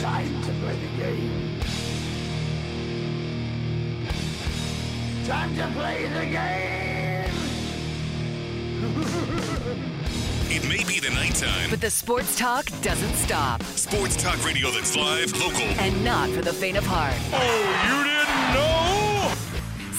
[0.00, 1.60] Time to play the game.
[5.26, 7.34] Time to play the game.
[10.50, 11.68] It may be the nighttime.
[11.68, 13.62] But the sports talk doesn't stop.
[13.64, 15.60] Sports talk radio that's live, local.
[15.60, 17.12] And not for the faint of heart.
[17.34, 18.07] Oh, you didn't know?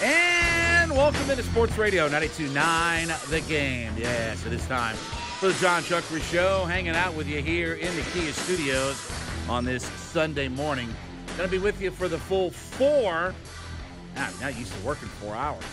[0.00, 3.92] And welcome into Sports Radio 92.9 The Game.
[3.96, 6.64] Yes, it is time for the Jon Chuckery Show.
[6.66, 9.10] Hanging out with you here in the Kia Studios
[9.48, 10.94] on this Sunday morning.
[11.36, 13.34] Going to be with you for the full four.
[14.16, 15.64] Ah, I'm not used to working four hours.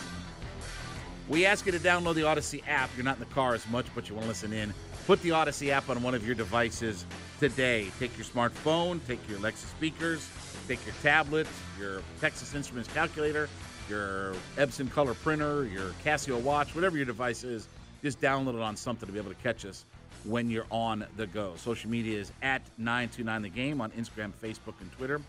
[1.30, 2.90] We ask you to download the Audacy app.
[2.96, 4.74] You're not in the car as much, but you want to listen in.
[5.06, 7.06] Put the Audacy app on one of your devices
[7.40, 7.92] today.
[8.00, 10.28] Take your smartphone, take your Alexa speakers,
[10.68, 11.46] take your tablet,
[11.80, 13.50] your Texas Instruments calculator,
[13.90, 17.68] your Epson color printer, your Casio watch, whatever your device is,
[18.02, 19.86] just download it on something to be able to catch us
[20.24, 21.54] when you're on the go.
[21.58, 25.22] Social media is at 929 The Game on Instagram, Facebook, and Twitter.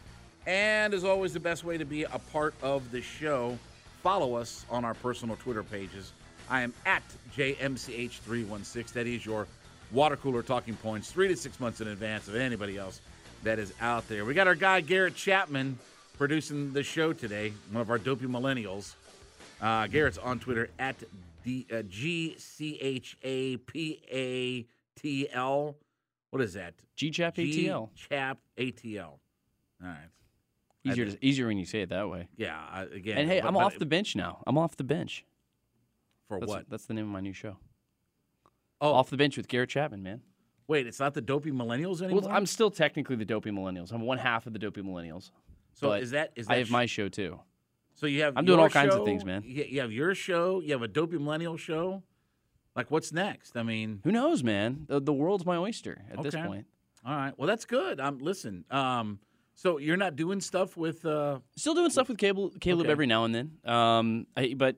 [0.46, 3.58] And as always, the best way to be a part of the show,
[4.02, 6.12] follow us on our personal Twitter pages.
[6.48, 7.02] I am at
[7.36, 8.92] JMCH316.
[8.92, 9.46] That is your
[9.92, 13.00] water cooler talking points three to six months in advance of anybody else
[13.42, 14.24] that is out there.
[14.24, 15.78] We got our guy, Garrett Chapman,
[16.16, 18.94] producing the show today, one of our dopey millennials.
[19.60, 20.96] Uh, Garrett's on Twitter at
[21.44, 23.16] D, uh, G-C-H-A-P-A-T-L.
[26.30, 26.74] What is that?
[26.96, 27.88] G-Chap ATL.
[27.94, 29.04] Chap ATL.
[29.04, 29.18] All
[29.82, 29.98] right.
[30.84, 32.28] Easier, to, easier when you say it that way.
[32.36, 33.18] Yeah, I, again.
[33.18, 34.42] And hey, but- I'm but off the bench now.
[34.46, 35.24] I'm off the bench.
[36.28, 36.70] For That's, what?
[36.70, 37.56] That's the name of my new show.
[38.80, 40.20] Oh, Off the bench with Garrett Chapman, man.
[40.68, 42.22] wait, it's not the dopey millennials anymore?
[42.22, 43.90] Well, I'm still technically the dopey millennials.
[43.92, 45.30] I'm one half of the dopey millennials.
[45.76, 47.38] So but is that is that I have sh- my show too.
[47.94, 49.42] So you have I'm doing all kinds of things, man.
[49.46, 50.60] You you have your show.
[50.60, 52.02] You have a dopey millennial show.
[52.74, 53.56] Like, what's next?
[53.56, 54.84] I mean, Who knows, man?
[54.86, 56.46] The, the world's my oyster at this Okay.
[56.46, 56.66] point.
[57.06, 57.32] all right.
[57.38, 57.98] Well, that's good.
[58.00, 58.66] Um, listen.
[58.70, 59.18] Um,
[59.54, 62.92] so you're not doing stuff with uh, Still doing stuff with Cable, Caleb Okay.
[62.92, 63.52] every now and then.
[63.64, 64.76] Um, I, but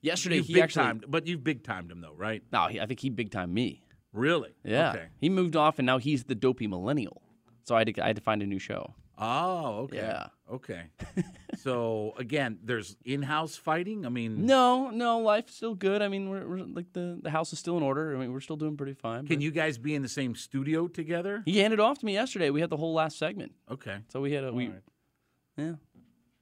[0.00, 0.84] yesterday you've he actually.
[0.84, 2.40] timed, but you've big timed him though, right?
[2.52, 3.82] No, he, I think he big timed me.
[4.12, 4.50] Really?
[4.62, 4.90] Yeah.
[4.90, 5.06] Okay.
[5.18, 7.20] He moved off, and now he's the dopey millennial.
[7.64, 8.94] So I had to, I had to find a new show.
[9.20, 9.96] Oh, okay.
[9.98, 10.26] Yeah.
[10.50, 10.84] Okay.
[11.58, 14.06] so again, there's in-house fighting.
[14.06, 16.02] I mean, No, no, life's still good.
[16.02, 18.16] I mean, we're, we're like the, the house is still in order.
[18.16, 19.26] I mean, we're still doing pretty fine.
[19.26, 21.42] can you guys be in the same studio together?
[21.44, 22.50] He handed off to me yesterday.
[22.50, 23.98] We had the whole last segment, Okay.
[24.08, 24.66] so we had a we.
[24.66, 24.82] All right.
[25.56, 25.72] Yeah,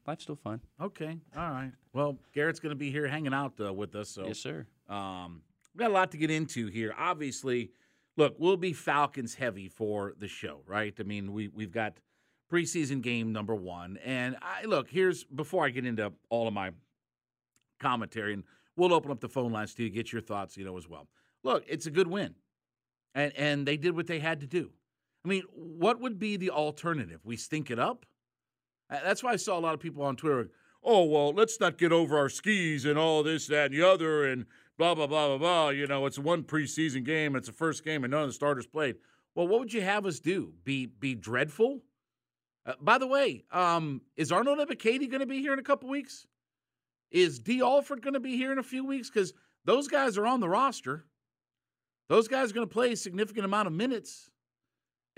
[0.06, 0.60] life's still fine.
[0.80, 1.18] Okay.
[1.36, 1.72] All right.
[1.92, 4.10] Well, Garrett's going to be here hanging out uh, with us.
[4.10, 4.66] So Yes, sir.
[4.88, 5.42] Um,
[5.74, 6.94] we got a lot to get into here.
[6.96, 7.72] Obviously,
[8.16, 10.94] look, we'll be Falcons heavy for the show, right?
[10.98, 11.98] I mean, we we've got
[12.50, 16.70] preseason game number one, and I look here's before I get into all of my
[17.78, 18.44] commentary, and
[18.76, 21.08] we'll open up the phone lines to you, get your thoughts, you know, as well.
[21.44, 22.34] Look, it's a good win,
[23.14, 24.70] and and they did what they had to do.
[25.24, 27.20] I mean, what would be the alternative?
[27.24, 28.06] We stink it up.
[28.88, 30.48] That's why I saw a lot of people on Twitter.
[30.82, 34.24] Oh well, let's not get over our skis and all this, that, and the other,
[34.24, 34.46] and
[34.78, 35.68] blah blah blah blah blah.
[35.70, 38.66] You know, it's one preseason game, it's the first game, and none of the starters
[38.66, 38.96] played.
[39.34, 40.54] Well, what would you have us do?
[40.64, 41.82] Be be dreadful?
[42.68, 45.88] Uh, by the way, um, is Arnold Ebiketie going to be here in a couple
[45.88, 46.26] weeks?
[47.10, 49.08] Is Dee Alford going to be here in a few weeks?
[49.08, 49.32] Because
[49.64, 51.06] those guys are on the roster.
[52.10, 54.30] Those guys are going to play a significant amount of minutes.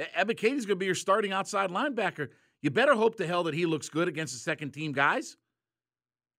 [0.01, 2.29] E- Ebiketie's going to be your starting outside linebacker.
[2.63, 5.37] You better hope to hell that he looks good against the second team guys.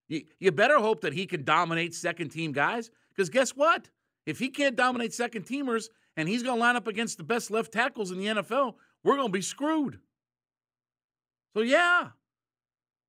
[0.08, 2.90] You, you better hope that he can dominate second team guys.
[3.10, 3.90] Because guess what?
[4.26, 7.52] If he can't dominate second teamers and he's going to line up against the best
[7.52, 10.00] left tackles in the NFL, we're going to be screwed.
[11.54, 12.10] So, yeah,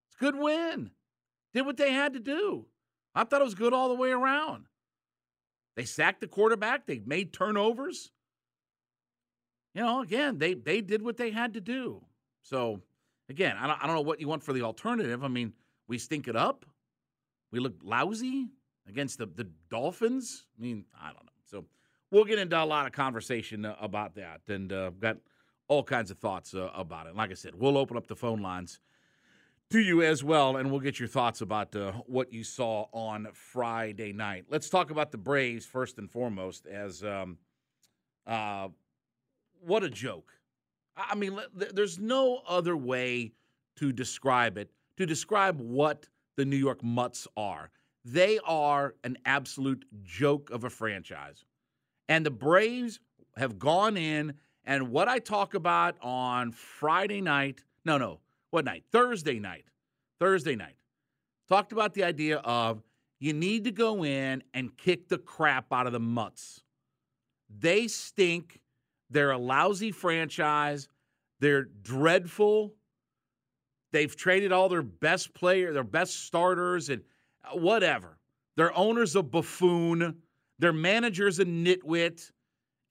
[0.06, 0.90] it's a good win.
[1.54, 2.66] Did what they had to do.
[3.14, 4.66] I thought it was good all the way around.
[5.76, 8.10] They sacked the quarterback, they made turnovers.
[9.74, 12.04] You know, again, they, they did what they had to do.
[12.42, 12.82] So,
[13.28, 15.24] again, I don't, I don't know what you want for the alternative.
[15.24, 15.54] I mean,
[15.88, 16.66] we stink it up.
[17.50, 18.48] We look lousy
[18.88, 20.44] against the, the Dolphins.
[20.58, 21.32] I mean, I don't know.
[21.46, 21.64] So
[22.10, 25.16] we'll get into a lot of conversation uh, about that and uh, got
[25.68, 27.16] all kinds of thoughts uh, about it.
[27.16, 28.80] Like I said, we'll open up the phone lines
[29.72, 33.26] to you as well, and we'll get your thoughts about uh, what you saw on
[33.32, 34.44] Friday night.
[34.50, 36.66] Let's talk about the Braves first and foremost.
[36.66, 37.38] As um,
[38.26, 38.68] uh,
[39.64, 40.32] what a joke!
[40.94, 43.32] I mean, there's no other way
[43.76, 44.70] to describe it.
[44.98, 46.06] To describe what
[46.36, 47.70] the New York Mutts are,
[48.04, 51.46] they are an absolute joke of a franchise,
[52.10, 53.00] and the Braves
[53.36, 54.34] have gone in.
[54.64, 58.20] And what I talk about on Friday night, no, no,
[58.50, 58.84] what night?
[58.92, 59.64] Thursday night.
[60.20, 60.76] Thursday night.
[61.48, 62.82] Talked about the idea of
[63.18, 66.62] you need to go in and kick the crap out of the mutts.
[67.58, 68.60] They stink.
[69.10, 70.88] They're a lousy franchise.
[71.40, 72.74] They're dreadful.
[73.92, 77.02] They've traded all their best players, their best starters, and
[77.44, 78.18] uh, whatever.
[78.56, 80.16] Their owner's a buffoon.
[80.58, 82.30] Their manager's a nitwit,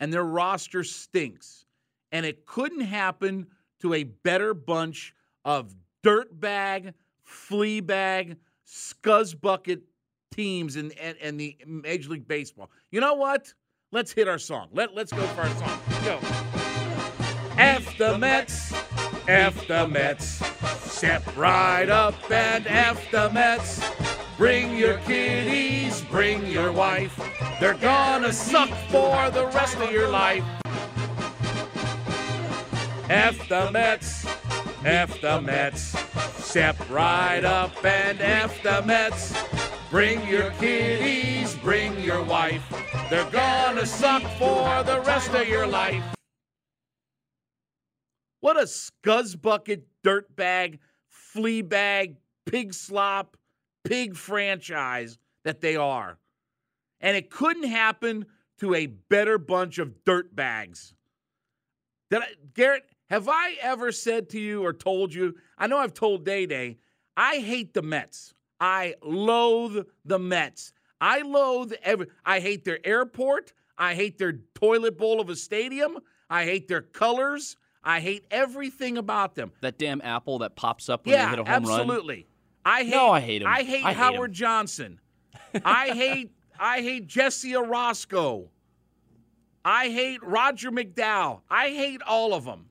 [0.01, 1.65] and their roster stinks.
[2.11, 3.47] And it couldn't happen
[3.79, 5.13] to a better bunch
[5.45, 6.93] of dirtbag,
[7.25, 8.35] fleabag,
[8.67, 9.81] scuzzbucket
[10.33, 12.69] teams in, in, in, the Major League Baseball.
[12.89, 13.53] You know what?
[13.91, 14.69] Let's hit our song.
[14.73, 15.79] Let, let's go for our song.
[16.03, 16.19] Go.
[17.57, 18.73] F the Mets,
[19.27, 20.41] F the Mets.
[20.91, 23.83] Step right up and F the Mets.
[24.37, 27.19] Bring your kiddies, bring your wife.
[27.61, 30.43] They're gonna suck for the rest of your life.
[33.07, 34.25] F the Mets.
[34.83, 35.95] F the Mets.
[36.43, 39.37] Step right up and F the Mets.
[39.91, 42.63] Bring your kiddies, bring your wife.
[43.11, 46.03] They're gonna suck for the rest of your life.
[48.39, 50.79] What a scuzzbucket, dirtbag,
[51.13, 52.15] fleabag,
[52.47, 53.37] pig slop,
[53.83, 56.17] pig franchise that they are.
[57.01, 58.25] And it couldn't happen
[58.59, 60.93] to a better bunch of dirtbags.
[62.11, 65.35] That Garrett, have I ever said to you or told you?
[65.57, 66.77] I know I've told Day Day,
[67.17, 68.33] I hate the Mets.
[68.59, 70.73] I loathe the Mets.
[70.99, 72.07] I loathe every.
[72.25, 73.53] I hate their airport.
[73.77, 75.97] I hate their toilet bowl of a stadium.
[76.29, 77.57] I hate their colors.
[77.83, 79.51] I hate everything about them.
[79.61, 81.79] That damn apple that pops up when yeah, they hit a home absolutely.
[81.79, 81.89] run.
[81.89, 82.27] absolutely.
[82.63, 82.91] I hate.
[82.91, 83.47] No, I hate him.
[83.47, 84.35] I hate I hate Howard him.
[84.35, 84.99] Johnson.
[85.65, 86.31] I hate.
[86.63, 88.49] I hate Jesse Orosco.
[89.65, 91.41] I hate Roger McDowell.
[91.49, 92.67] I hate all of them.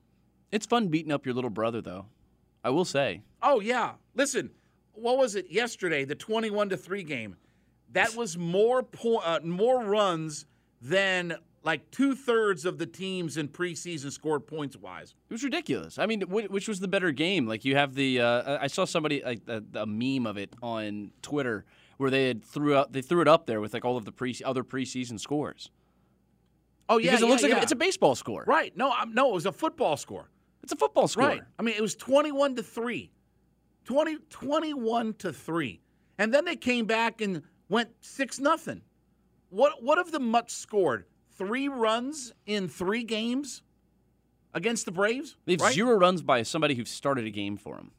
[0.49, 2.05] It's fun beating up your little brother, though.
[2.63, 3.21] I will say.
[3.43, 3.93] Oh yeah.
[4.15, 4.51] Listen,
[4.93, 6.05] what was it yesterday?
[6.05, 7.35] The twenty-one to three game.
[7.91, 10.45] That was more po- uh, more runs
[10.81, 15.15] than like two thirds of the teams in preseason scored points wise.
[15.29, 15.99] It was ridiculous.
[15.99, 17.45] I mean, which was the better game?
[17.45, 18.21] Like you have the.
[18.21, 21.65] Uh, I saw somebody like a, a meme of it on Twitter
[21.97, 24.11] where they had threw out they threw it up there with like all of the
[24.11, 25.69] pre other preseason scores.
[26.89, 27.59] Oh yeah, because it yeah, looks like yeah.
[27.59, 28.43] a, it's a baseball score.
[28.47, 28.75] right.
[28.75, 30.29] No, um, no, it was a football score.
[30.63, 31.27] It's a football score.
[31.27, 31.41] Right.
[31.57, 33.11] I mean, it was 21 to 3.
[33.85, 35.81] 20, 21 to 3.
[36.19, 38.81] And then they came back and went 6 nothing.
[39.49, 41.05] What what have the Mutts scored?
[41.37, 43.63] 3 runs in 3 games
[44.53, 45.37] against the Braves?
[45.45, 45.73] They have right?
[45.73, 47.91] zero runs by somebody who started a game for them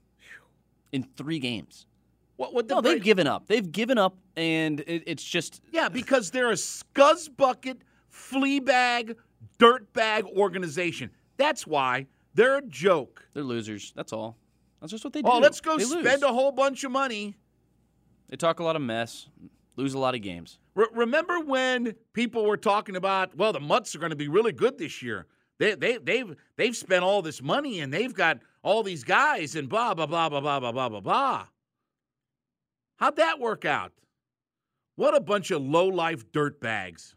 [0.93, 1.87] in three games.
[2.43, 3.47] What what the No, they've given up.
[3.47, 7.77] They've given up, and it, it's just Yeah, because they're a scuzzbucket,
[8.13, 9.15] fleabag,
[9.61, 11.13] dirtbag organization.
[11.37, 13.29] That's why they're a joke.
[13.33, 13.93] they're losers.
[13.95, 14.39] That's all.
[14.81, 15.31] That's just what they oh, do.
[15.31, 16.23] Oh, let's go They spend lose.
[16.23, 17.37] a whole bunch of money.
[18.29, 19.29] They talk a lot of mess,
[19.77, 20.59] lose a lot of games.
[20.75, 24.53] Re- remember when people were talking about, well, the Mutts are going to be really
[24.53, 25.27] good this year.
[25.59, 29.69] They they they've they've spent all this money and they've got all these guys and
[29.69, 31.47] blah blah blah blah blah blah blah blah blah.
[33.03, 33.91] How'd that work out?
[34.95, 37.17] What a bunch of low life dirtbags.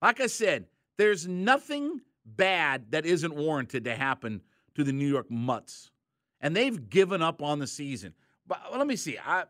[0.00, 4.40] Like I said, there's nothing bad that isn't warranted to happen
[4.74, 5.90] to the New York Mutts,
[6.40, 8.14] and they've given up on the season.
[8.46, 9.18] But let me see.
[9.22, 9.44] I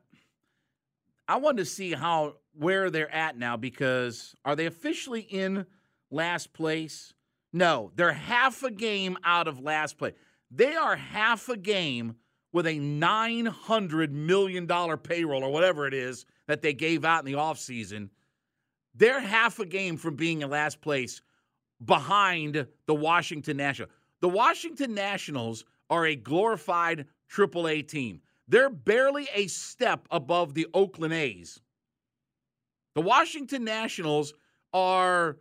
[1.29, 5.67] I wanted to see how where they're at now because are they officially in
[6.11, 7.15] last place?
[7.53, 10.15] No, they're half a game out of last place.
[10.51, 12.17] They are half a game
[12.53, 14.67] with a $900 million
[14.99, 18.11] payroll or whatever it is that they gave out in the offseason.
[18.95, 21.23] They're half a game from being in last place
[21.85, 23.93] behind the Washington Nationals.
[24.21, 28.21] The Washington Nationals are a glorified AAA team.
[28.49, 31.61] They're barely a step above the Oakland A's.
[32.95, 34.35] The Washington Nationals
[34.75, 35.39] are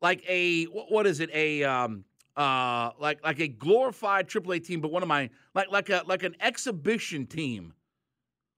[0.00, 2.04] like a what is it a um
[2.38, 6.22] uh like like a glorified AAA team, but one of my like like a like
[6.22, 7.74] an exhibition team.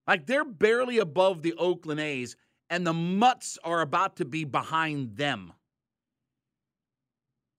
[0.07, 2.37] Like they're barely above the Oakland A's,
[2.69, 5.53] and the Mutts are about to be behind them.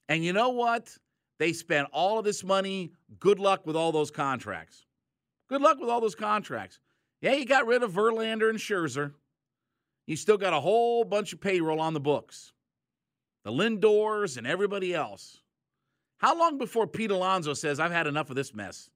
[0.09, 0.95] And you know what?
[1.39, 2.91] They spent all of this money.
[3.19, 4.85] Good luck with all those contracts.
[5.49, 6.79] Good luck with all those contracts.
[7.21, 9.13] Yeah, you got rid of Verlander and Scherzer.
[10.05, 12.53] You still got a whole bunch of payroll on the books.
[13.43, 15.40] The Lindors and everybody else.
[16.21, 18.91] How long before Pete Alonso says, I've had enough of this mess?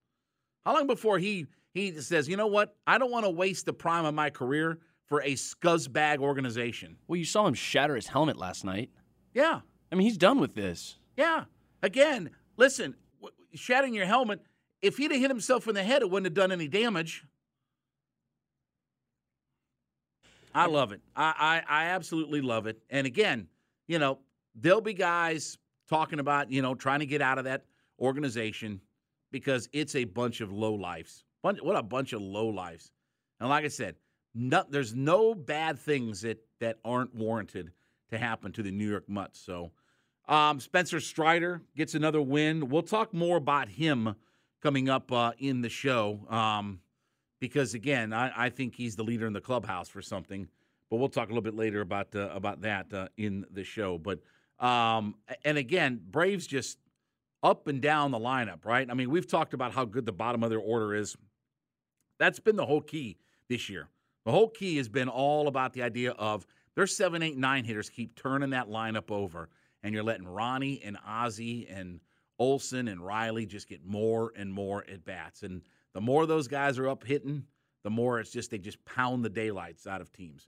[0.63, 2.75] How long before he he says, you know what?
[2.86, 4.77] I don't want to waste the prime of my career
[5.08, 6.96] for a scuzzbag organization.
[7.08, 8.91] Well, you saw him shatter his helmet last night.
[9.34, 9.60] Yeah.
[9.91, 10.96] I mean, he's done with this.
[11.17, 11.46] Yeah.
[11.84, 12.96] Again, listen,
[13.53, 14.39] shattering your helmet,
[14.82, 17.25] if he'd have hit himself in the head, it wouldn't have done any damage.
[20.53, 21.01] I love it.
[21.15, 22.82] I, I, I absolutely love it.
[22.89, 23.48] And again,
[23.88, 24.20] you know,
[24.55, 25.58] there'll be guys
[25.89, 27.65] talking about, you know, trying to get out of that
[28.00, 28.82] organization
[29.32, 31.24] because it's a bunch of low lives.
[31.42, 32.92] What a bunch of low lives.
[33.39, 33.96] And like I said,
[34.34, 37.72] no, there's no bad things that, that aren't warranted
[38.10, 39.39] to happen to the New York Mutts.
[39.39, 39.72] So
[40.27, 42.70] um, Spencer Strider gets another win.
[42.70, 44.15] We'll talk more about him
[44.62, 46.80] coming up uh, in the show um,
[47.39, 50.48] because, again, I, I, think he's the leader in the clubhouse for something.
[50.89, 53.98] But we'll talk a little bit later about uh, about that uh, in the show.
[53.98, 54.20] But
[54.59, 56.77] um, and again, Braves just
[57.43, 58.89] up and down the lineup, right?
[58.89, 61.15] I mean, we've talked about how good the bottom of their order is.
[62.19, 63.17] That's been the whole key
[63.50, 63.89] this year.
[64.25, 67.89] The whole key has been all about the idea of their seven, eight, nine hitters
[67.89, 69.50] keep turning that lineup over,
[69.83, 72.00] and you're letting Ronnie and Ozzie and
[72.39, 75.43] Olson and Riley just get more and more at bats.
[75.43, 75.62] And
[75.93, 77.45] the more those guys are up hitting,
[77.83, 80.47] the more it's just they just pound the daylights out of teams.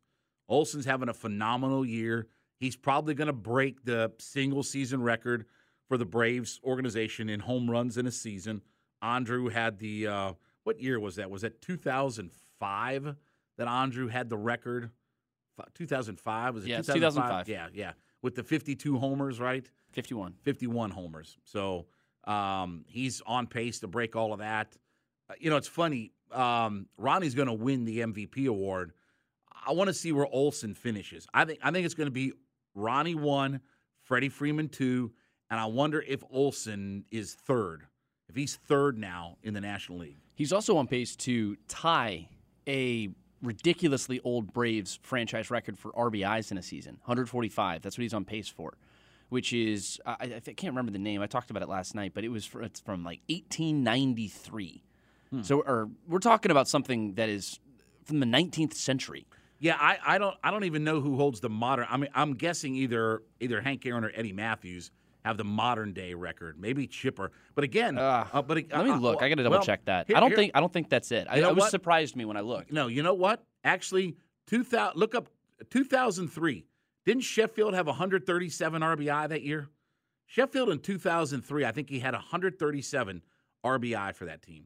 [0.50, 2.28] Olson's having a phenomenal year.
[2.60, 5.46] He's probably going to break the single season record
[5.88, 8.62] for the Braves organization in home runs in a season.
[9.04, 10.34] Andruw had the uh,
[10.64, 11.30] what year was that?
[11.30, 13.16] Was that 2005
[13.58, 14.92] that Andruw had the record?
[15.76, 16.70] 2005 was it?
[16.70, 17.46] Yeah, 2005?
[17.46, 17.50] 2005.
[17.50, 19.70] Yeah, yeah, with the 52 homers, right?
[19.92, 20.34] 51.
[20.44, 21.38] 51 homers.
[21.44, 21.86] So
[22.26, 24.78] um, he's on pace to break all of that.
[25.30, 26.12] Uh, you know, it's funny.
[26.32, 28.94] Um, Ronnie's going to win the MVP award.
[29.66, 31.28] I want to see where Olson finishes.
[31.34, 32.34] I think I think it's going to be
[32.78, 33.62] Ronnie one,
[34.04, 35.12] Freddie Freeman two,
[35.50, 37.84] and I wonder if Olson is third.
[38.30, 40.18] If he's third now in the National League.
[40.36, 42.30] He's also on pace to tie
[42.68, 43.10] a
[43.42, 47.82] ridiculously old Braves franchise record for RBIs in a season 145.
[47.82, 48.78] That's what he's on pace for,
[49.30, 51.22] which is, I, I can't remember the name.
[51.22, 54.84] I talked about it last night, but it was for, it's from like 1893.
[55.32, 55.42] Hmm.
[55.42, 57.60] So or, we're talking about something that is
[58.04, 59.26] from the 19th century.
[59.60, 61.88] Yeah, I, I don't I don't even know who holds the modern.
[61.90, 64.92] I mean, I'm guessing either either Hank Aaron or Eddie Mathews
[65.26, 66.60] have the modern day record.
[66.60, 69.22] Maybe Chipper, but again, uh, uh, but uh, let me look.
[69.22, 70.08] I got to double well, check that.
[70.08, 71.28] Here, I don't here, think I don't think that's it.
[71.30, 71.72] I, it was what?
[71.72, 72.72] surprised me when I looked.
[72.72, 73.44] No, you know what?
[73.64, 74.16] Actually,
[74.48, 74.98] 2000.
[74.98, 75.28] Look up
[75.70, 76.66] 2003.
[77.06, 79.70] Didn't Sheffield have 137 RBI that year?
[80.26, 83.22] Sheffield in 2003, I think he had 137
[83.66, 84.66] RBI for that team.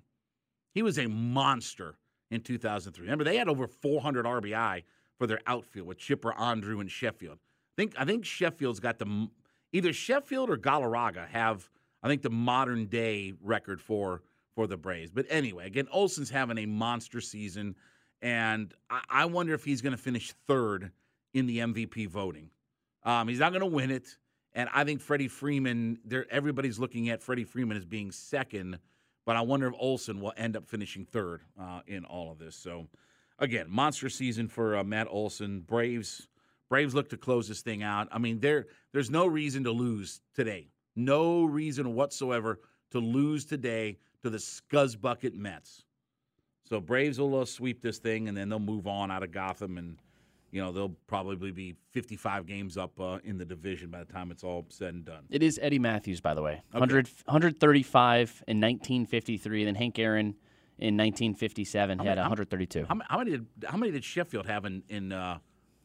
[0.74, 1.98] He was a monster
[2.32, 3.04] in 2003.
[3.04, 4.84] Remember, they had over 400 RBI
[5.18, 7.38] for their outfield with Chipper, Andruw, and Sheffield.
[7.38, 9.28] I think I think Sheffield's got the
[9.72, 11.70] either Sheffield or Galarraga have
[12.02, 14.24] I think the modern day record for
[14.56, 15.12] for the Braves.
[15.12, 17.76] But anyway, again, Olson's having a monster season,
[18.22, 20.92] and I, I wonder if he's going to finish third
[21.34, 22.50] in the MVP voting.
[23.04, 24.18] Um, he's not going to win it,
[24.54, 26.00] and I think Freddie Freeman.
[26.06, 28.80] There, everybody's looking at Freddie Freeman as being second,
[29.26, 32.56] but I wonder if Olson will end up finishing third uh, in all of this.
[32.56, 32.88] So,
[33.40, 35.62] again, monster season for uh, Matt Olson.
[35.62, 36.28] Braves.
[36.70, 38.08] Braves look to close this thing out.
[38.12, 40.70] I mean, there there's no reason to lose today.
[40.96, 42.60] No reason whatsoever
[42.92, 45.84] to lose today to the Scuzzbucket Mets.
[46.64, 49.78] So Braves will uh, sweep this thing, and then they'll move on out of Gotham,
[49.78, 49.98] and
[50.52, 54.32] you know they'll probably be 55 games up uh, in the division by the time
[54.32, 55.24] it's all said and done.
[55.30, 56.80] It is Eddie Mathews, by the way, Okay.
[56.80, 59.66] 100, 135 in 1953.
[59.66, 60.36] Then Hank Aaron
[60.78, 62.86] in 1957 How had many- 132.
[62.88, 65.38] How, how many did how many did Sheffield have in in uh,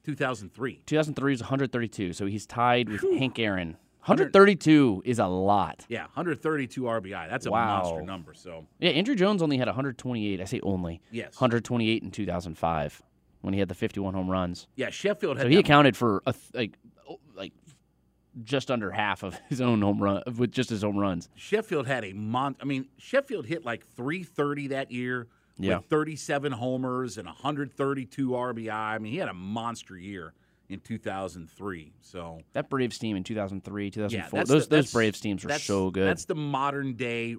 [0.04, 0.82] 2003?
[0.87, 5.85] 2003 is 132, so he's tied with Hank Aaron 132 is a lot.
[5.88, 7.28] Yeah, 132 RBI.
[7.28, 7.82] That's a Wow.
[7.82, 8.35] monster number.
[8.35, 10.40] So Yeah, Andruw Jones only had 128.
[10.40, 11.00] I say only.
[11.11, 11.35] Yes.
[11.40, 13.02] 128 in 2005
[13.43, 14.66] when he had the 51 home runs.
[14.76, 16.78] yeah, Sheffield had So he accounted for a th- like
[17.09, 17.52] oh, like
[18.43, 21.28] just under half of his own home run with just his home runs.
[21.37, 22.59] Sheffield had a month.
[22.61, 25.28] I mean, Sheffield hit like 330 that year
[25.59, 25.78] Yeah.
[25.78, 28.71] with 37 homers and 132 RBI.
[28.75, 30.35] I mean, he had a monster year
[30.69, 31.93] in 2003.
[32.00, 34.38] So That Braves team in 2003, 2004.
[34.38, 36.07] that's those the- those Braves teams were so good.
[36.09, 37.37] That's the modern day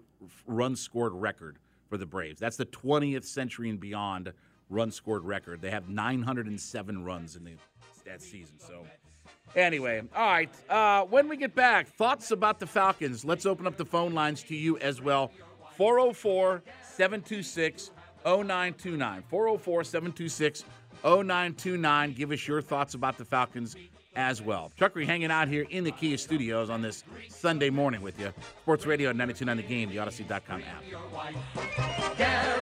[0.48, 2.39] run scored record for the Braves.
[2.39, 4.34] That's the 20th century and beyond
[4.69, 5.62] run scored record.
[5.62, 7.51] They have 907 runs in the
[8.05, 8.55] that season.
[8.59, 8.86] So
[9.55, 10.50] anyway, all right.
[10.69, 13.25] Uh, when we get back, thoughts about the Falcons.
[13.25, 15.31] Let's open up the phone lines to you as well.
[15.75, 17.91] 404 726
[18.25, 19.24] 0929.
[19.29, 20.63] 404 726
[21.03, 22.13] 0929.
[22.13, 23.75] Give us your thoughts about the Falcons
[24.15, 24.71] as well.
[24.79, 28.33] Chuckery hanging out here in the Kia studios on this Sunday morning with you.
[28.62, 30.63] Sports Radio 929 The Game, the Audacy.com
[32.17, 32.62] app.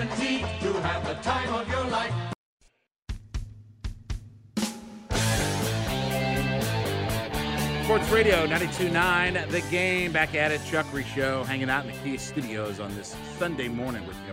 [0.00, 2.14] Have the time of your life.
[7.84, 10.10] Sports Radio 929 The Game.
[10.12, 10.62] Back at it.
[10.62, 11.44] Chuckery Show.
[11.44, 14.32] Hanging out in the Kia studios on this Sunday morning with you.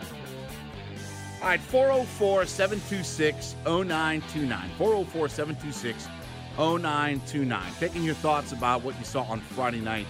[1.41, 4.69] All right, 404 726 0929.
[4.77, 6.08] 404 726
[6.58, 7.73] 0929.
[7.77, 10.08] Taking your thoughts about what you saw on Friday night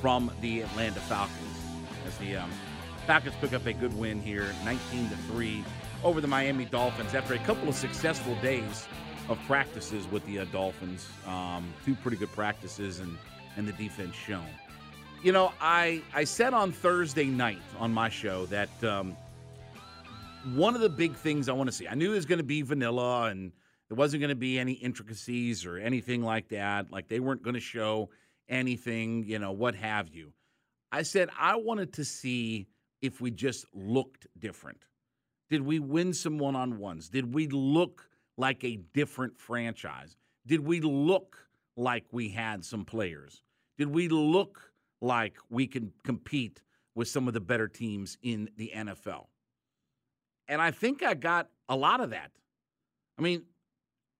[0.00, 1.58] from the Atlanta Falcons.
[2.06, 2.50] As the um,
[3.06, 5.64] Falcons pick up a good win here, 19 to 3
[6.02, 8.88] over the Miami Dolphins after a couple of successful days
[9.28, 11.06] of practices with the uh, Dolphins.
[11.24, 13.16] Um, two pretty good practices and,
[13.56, 14.46] and the defense shown.
[15.22, 19.16] You know, I, I said on Thursday night on my show that um,
[20.54, 22.44] one of the big things I want to see, I knew it was going to
[22.44, 23.52] be vanilla and
[23.88, 26.90] there wasn't going to be any intricacies or anything like that.
[26.90, 28.10] Like they weren't going to show
[28.48, 30.32] anything, you know, what have you.
[30.90, 32.66] I said I wanted to see
[33.06, 34.84] if we just looked different.
[35.48, 37.08] Did we win some one on ones?
[37.08, 40.16] Did we look like a different franchise?
[40.46, 43.42] Did we look like we had some players?
[43.78, 46.62] Did we look like we can compete
[46.94, 49.26] with some of the better teams in the NFL?
[50.48, 52.30] And I think I got a lot of that.
[53.18, 53.42] I mean,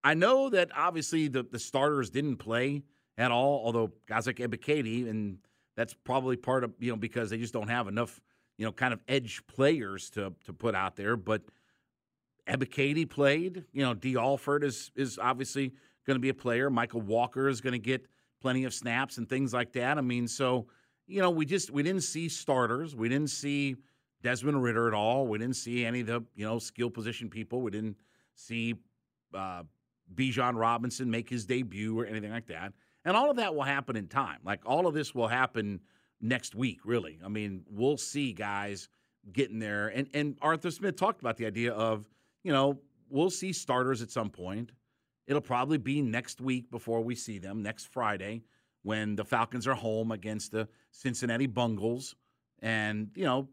[0.03, 2.83] I know that obviously the, the starters didn't play
[3.19, 5.39] at all, although guys like Ebiketie, and
[5.77, 8.21] that's probably part of, you know, because they just don't have enough,
[8.59, 11.17] you know, kind of edge players to to put out there.
[11.17, 11.43] But
[12.49, 13.65] Ebiketie played.
[13.73, 15.73] You know, Dee Alford is is obviously
[16.07, 16.71] going to be a player.
[16.71, 18.07] Michael Walker is going to get
[18.41, 19.99] plenty of snaps and things like that.
[19.99, 20.67] I mean, so
[21.07, 22.95] you know, we just we didn't see starters.
[22.97, 23.77] We didn't see
[24.23, 25.27] Desmond Ridder at all.
[25.27, 27.61] We didn't see any of the you know skill position people.
[27.61, 27.97] We didn't
[28.35, 28.75] see
[29.35, 29.63] uh,
[30.15, 32.73] Bijan Robinson make his debut or anything like that.
[33.05, 34.39] And all of that will happen in time.
[34.45, 35.81] Like all of this will happen
[36.21, 36.81] next week.
[36.85, 38.89] Really, I mean, we'll see guys
[39.33, 39.89] getting there.
[39.89, 42.09] And and Arthur Smith talked about the idea of
[42.43, 44.73] you know we'll see starters at some point.
[45.27, 48.43] It'll probably be next week before we see them next Friday
[48.83, 52.15] when the Falcons are home against the Cincinnati Bungles,
[52.61, 53.49] and you know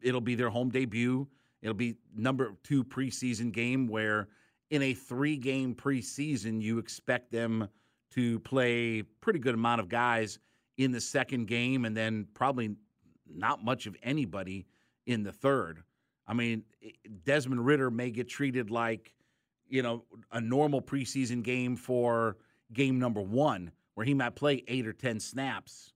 [0.00, 1.26] it'll be their home debut.
[1.62, 4.28] It'll be number two preseason game where
[4.70, 7.68] in a three game preseason you expect them
[8.12, 10.38] to play pretty good amount of guys
[10.78, 12.76] in the second game and then probably
[13.28, 14.66] not much of anybody
[15.06, 15.82] in the third.
[16.26, 16.62] I mean,
[17.24, 19.12] Desmond Ridder may get treated like,
[19.68, 22.36] you know, a normal preseason game for
[22.72, 25.92] game number one, where he might play eight or 10 snaps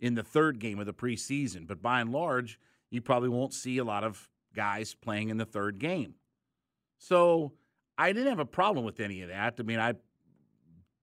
[0.00, 1.66] in the third game of the preseason.
[1.66, 2.58] But by and large,
[2.90, 6.14] you probably won't see a lot of guys playing in the third game.
[6.98, 7.52] So
[7.98, 9.56] I didn't have a problem with any of that.
[9.58, 9.94] I mean, I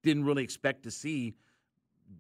[0.03, 1.35] didn't really expect to see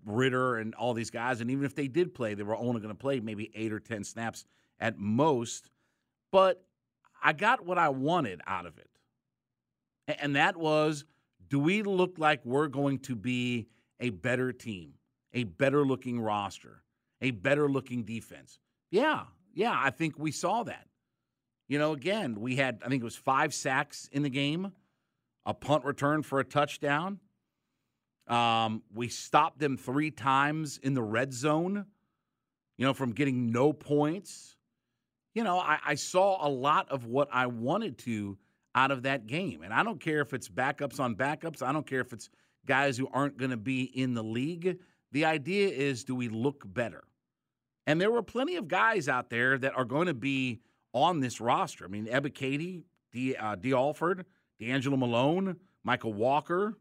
[0.05, 1.41] Ridder and all these guys.
[1.41, 3.79] And even if they did play, they were only going to play maybe eight or
[3.79, 4.45] 10 snaps
[4.79, 5.69] at most.
[6.31, 6.63] But
[7.21, 8.89] I got what I wanted out of it.
[10.19, 11.05] And that was
[11.49, 13.67] do we look like we're going to be
[13.99, 14.93] a better team,
[15.33, 16.83] a better looking roster,
[17.21, 18.59] a better looking defense?
[18.91, 19.23] Yeah,
[19.53, 20.87] yeah, I think we saw that.
[21.67, 24.73] You know, again, we had, I think it was five sacks in the game,
[25.45, 27.19] a punt return for a touchdown.
[28.29, 31.85] Um, we stopped them three times in the red zone,
[32.77, 34.55] you know, from getting no points.
[35.33, 38.37] You know, I, I saw a lot of what I wanted to
[38.75, 39.63] out of that game.
[39.63, 42.29] And I don't care if it's backups on backups, I don't care if it's
[42.65, 44.77] guys who aren't going to be in the league.
[45.11, 47.03] The idea is do we look better?
[47.87, 50.61] And there were plenty of guys out there that are going to be
[50.93, 51.85] on this roster.
[51.85, 54.25] I mean, Ebiketie, D, uh, Dee Alford,
[54.61, 56.77] DeAngelo Malone, Michael Walker,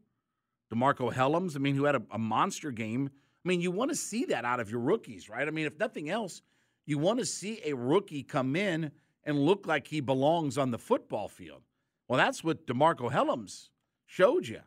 [0.73, 3.09] DeMarcco Hellams, I mean, who had a, a monster game.
[3.45, 5.47] I mean, you want to see that out of your rookies, right?
[5.47, 6.41] I mean, if nothing else,
[6.85, 8.91] you want to see a rookie come in
[9.23, 11.63] and look like he belongs on the football field.
[12.07, 13.69] Well, that's what DeMarcco Hellams
[14.05, 14.61] showed you.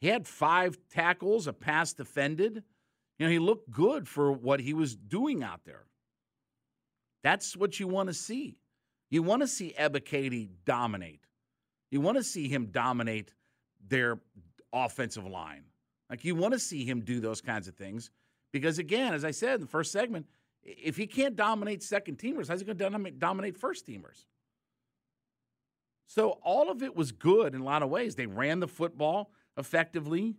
[0.00, 2.62] He had five tackles, a pass defended.
[3.18, 5.86] You know, he looked good for what he was doing out there.
[7.22, 8.58] That's what you want to see.
[9.10, 11.26] You want to see Ebiketie dominate.
[11.90, 13.32] You want to see him dominate
[13.88, 14.18] their
[14.74, 15.64] offensive line.
[16.10, 18.10] Like you want to see him do those kinds of things
[18.52, 20.26] because, again, as I said in the first segment,
[20.62, 24.26] if he can't dominate second teamers, how's he going to dominate first teamers?
[26.06, 28.14] So all of it was good in a lot of ways.
[28.14, 30.36] They ran the football effectively.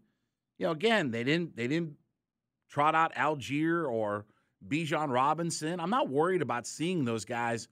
[0.57, 1.95] You know, again, they didn't they didn't
[2.69, 4.25] trot out Allgeier or
[4.67, 5.79] Bijan Robinson.
[5.79, 7.67] I'm not worried about seeing those guys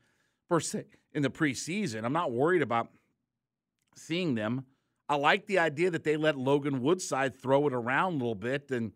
[0.49, 2.03] per se in the preseason.
[2.03, 2.89] I'm not worried about
[3.95, 4.65] seeing them.
[5.09, 8.71] I like the idea that they let Logan Woodside throw it around a little bit.
[8.71, 8.91] And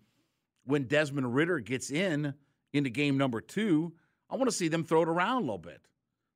[0.65, 2.33] when Desmond Ridder gets in
[2.73, 3.93] into game number two,
[4.29, 5.81] I want to see them throw it around a little bit.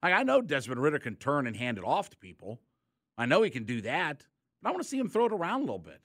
[0.04, 2.60] Like I know Desmond Ridder can turn and hand it off to people.
[3.18, 4.26] I know he can do that,
[4.62, 6.02] but I want to see him throw it around a little bit.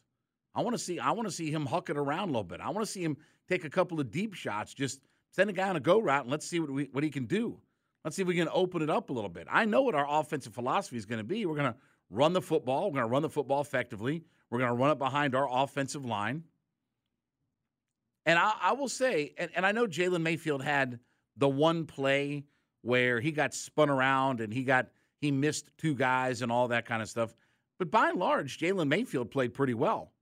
[0.55, 2.61] I want to see I want to see him huck it around a little bit.
[2.61, 3.17] I want to see him
[3.49, 5.01] take a couple of deep shots, just
[5.37, 7.27] Send a guy on a go route and let's see what we, what he can
[7.27, 7.59] do.
[8.03, 9.47] Let's see if we can open it up a little bit.
[9.51, 11.45] I know what our offensive philosophy is going to be.
[11.45, 11.79] We're going to
[12.11, 12.87] run the football.
[12.87, 14.23] We're going to run the football effectively.
[14.51, 16.45] We're going to run it behind our offensive line.
[18.25, 20.99] And I, I will say, and, and I know Jalen Mayfield had
[21.37, 22.45] the one play
[22.83, 24.89] where he got spun around and he got
[25.21, 27.35] he missed two guys and all that kind of stuff.
[27.79, 30.13] But by and large, Jalen Mayfield played pretty well.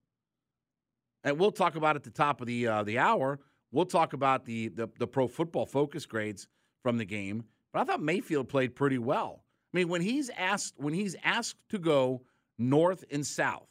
[1.25, 3.41] And we'll talk about at the top of the uh, the hour
[3.75, 6.47] We'll talk about the, the, the pro football focus grades
[6.85, 7.43] from the game,
[7.73, 9.43] but I thought Mayfield played pretty well.
[9.75, 12.23] I mean, when he's asked when he's asked to go
[12.59, 13.67] north and south,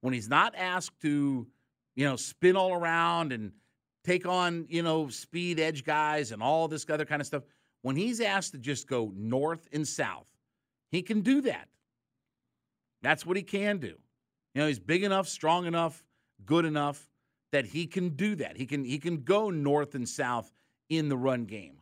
[0.00, 1.46] when he's not asked to,
[1.96, 3.50] you know, spin all around and
[4.04, 7.42] take on, you know, speed edge guys and all this other kind of stuff,
[7.82, 10.26] when he's asked to just go north and south,
[10.92, 11.68] he can do that.
[13.02, 13.98] That's what he can do.
[14.54, 16.04] You know, he's big enough, strong enough,
[16.46, 17.08] good enough
[17.50, 18.56] that he can do that.
[18.56, 20.52] He can he can go north and south
[20.88, 21.79] in the run game.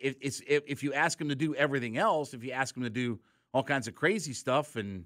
[0.00, 2.90] If, if, if you ask him to do everything else, if you ask him to
[2.90, 3.20] do
[3.52, 5.04] all kinds of crazy stuff and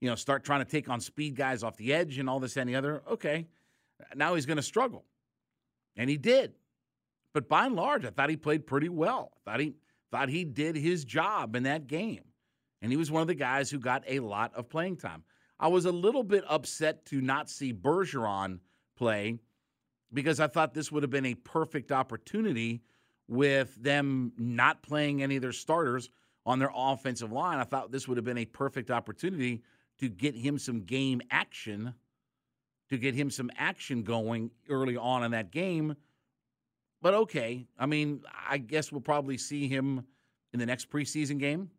[0.00, 2.56] you know start trying to take on speed guys off the edge and all this
[2.56, 3.46] and the other, okay,
[4.14, 5.04] now he's going to struggle,
[5.96, 6.54] and he did.
[7.32, 9.32] But by and large, I thought he played pretty well.
[9.46, 9.74] I thought he
[10.10, 12.24] thought he did his job in that game,
[12.82, 15.22] and he was one of the guys who got a lot of playing time.
[15.58, 18.60] I was a little bit upset to not see Bergeron
[18.96, 19.38] play
[20.12, 22.82] because I thought this would have been a perfect opportunity
[23.28, 26.10] with them not playing any of their starters
[26.44, 27.58] on their offensive line.
[27.58, 29.62] I thought this would have been a perfect opportunity
[29.98, 31.94] to get him some game action,
[32.90, 35.96] to get him some action going early on in that game.
[37.02, 40.04] But okay, I mean, I guess we'll probably see him
[40.52, 41.70] in the next preseason game.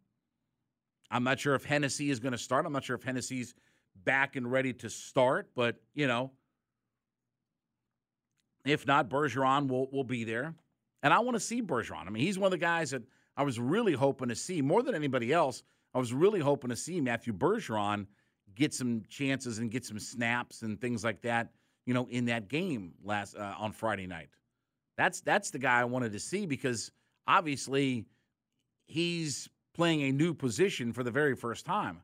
[1.10, 2.66] I'm not sure if Hennessy is going to start.
[2.66, 3.56] I'm not sure if Hennessy's
[4.04, 6.32] back and ready to start, but you know,
[8.66, 10.54] if not, Bergeron will will be there,
[11.08, 12.06] and I want to see Bergeron.
[12.06, 13.02] I mean, he's one of the guys that
[13.38, 15.64] I was really hoping to see more than anybody else.
[15.94, 18.08] I was really hoping to see Matthew Bergeron
[18.56, 21.54] get some chances and get some snaps and things like that.
[21.86, 24.28] You know, in that game last uh, on Friday night,
[24.98, 26.92] that's that's the guy I wanted to see because
[27.26, 28.04] obviously
[28.86, 32.02] he's playing a new position for the very first time.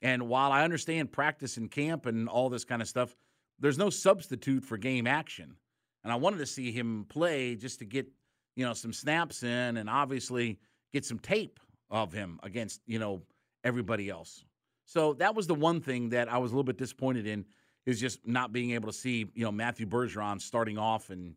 [0.00, 3.14] And while I understand practice and camp and all this kind of stuff,
[3.58, 5.56] there's no substitute for game action.
[6.04, 8.06] And I wanted to see him play just to get,
[8.54, 10.58] you know, some snaps in and obviously
[10.92, 11.58] get some tape
[11.90, 13.22] of him against, you know,
[13.64, 14.44] everybody else.
[14.86, 17.46] So that was the one thing that I was a little bit disappointed in
[17.86, 21.34] is just not being able to see you know Matthew Bergeron starting off and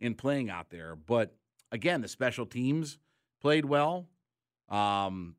[0.00, 0.96] and playing out there.
[0.96, 1.34] But
[1.72, 2.98] again, the special teams
[3.40, 4.06] played well.
[4.68, 5.36] Um,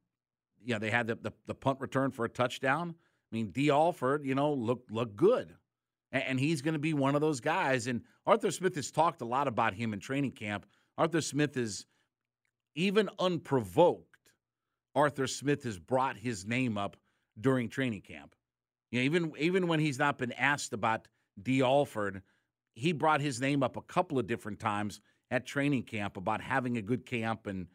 [0.65, 2.93] they had the, the, the punt return for a touchdown.
[3.31, 5.55] I mean, Dee Alford, you know, looked looked good,
[6.11, 7.87] and, he's going to be one of those guys.
[7.87, 10.65] And Arthur Smith has talked a lot about him in training camp.
[10.97, 11.85] Arthur Smith is
[12.75, 14.07] even unprovoked.
[14.93, 16.97] Arthur Smith has brought his name up
[17.39, 18.35] during training camp.
[18.91, 21.07] You know, even even when he's not been asked about
[21.41, 22.21] Dee Alford,
[22.75, 26.77] he brought his name up a couple of different times at training camp about having
[26.77, 27.67] a good camp and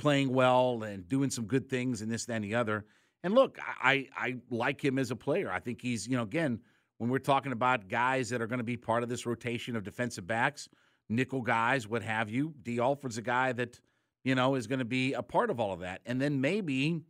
[0.00, 2.84] playing well and doing some good things and this, that, and the other.
[3.22, 5.50] And look, I, I like him as a player.
[5.50, 6.58] I think he's, you know, again,
[6.98, 9.84] when we're talking about guys that are going to be part of this rotation of
[9.84, 10.68] defensive backs,
[11.08, 13.80] nickel guys, what have you, Dee Alford's a guy that,
[14.24, 16.00] you know, is going to be a part of all of that.
[16.06, 17.02] And then maybe,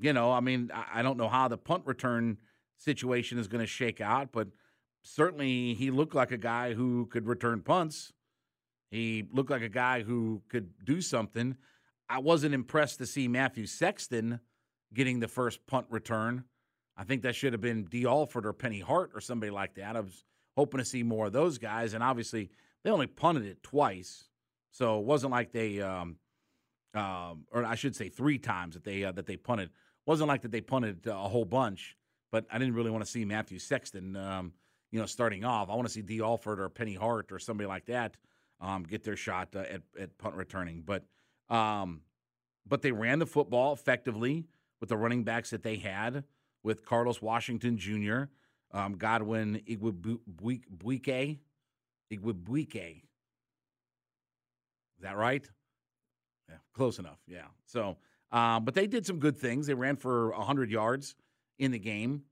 [0.00, 2.38] you know, I mean, I don't know how the punt return
[2.76, 4.48] situation is going to shake out, but
[5.02, 8.12] certainly he looked like a guy who could return punts.
[8.90, 11.56] He looked like a guy who could do something.
[12.08, 14.40] I wasn't impressed to see Matthew Sexton
[14.92, 16.44] getting the first punt return.
[16.96, 19.96] I think that should have been Dee Alford or Penny Hart or somebody like that.
[19.96, 20.24] I was
[20.56, 22.50] hoping to see more of those guys, and obviously
[22.82, 24.24] they only punted it twice,
[24.70, 26.16] so it wasn't like they, um,
[26.94, 29.68] um, or I should say three times that they uh, that they punted.
[29.68, 31.96] It wasn't like that they punted a whole bunch,
[32.30, 34.52] but I didn't really want to see Matthew Sexton, um,
[34.92, 35.70] you know, starting off.
[35.70, 38.16] I want to see Dee Alford or Penny Hart or somebody like that
[38.60, 41.04] um, get their shot uh, at, at punt returning, but.
[41.50, 42.00] Um,
[42.66, 44.46] but they ran the football effectively
[44.80, 46.24] with the running backs that they had
[46.64, 48.24] with Carlos Washington Jr.,
[48.72, 51.38] um, Godwin Igwebuike.
[52.12, 53.02] Igwebuike.
[54.96, 55.48] Is that right?
[56.48, 57.18] Yeah, close enough.
[57.28, 57.46] Yeah.
[57.66, 57.98] So,
[58.32, 59.68] um, but they did some good things.
[59.68, 61.14] They ran for 100 yards
[61.58, 62.22] in the game.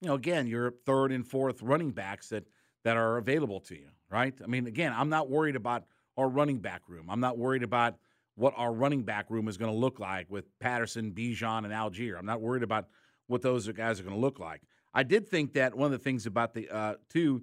[0.00, 2.44] You know, again, your third and fourth running backs that
[2.84, 4.34] that are available to you, right?
[4.42, 5.84] I mean, again, I'm not worried about
[6.16, 7.08] our running back room.
[7.10, 7.96] I'm not worried about
[8.36, 12.16] what our running back room is going to look like with Patterson, Bijan, and Allgeier.
[12.16, 12.86] I'm not worried about
[13.28, 14.62] what those guys are going to look like.
[14.92, 17.42] I did think that one of the things about the uh, two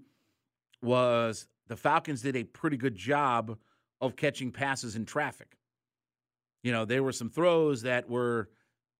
[0.81, 3.57] was the Falcons did a pretty good job
[4.01, 5.57] of catching passes in traffic.
[6.63, 8.49] You know, there were some throws that were,